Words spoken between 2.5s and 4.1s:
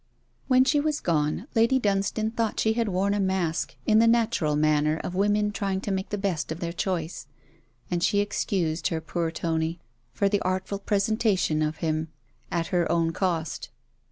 she had worn a mask, in the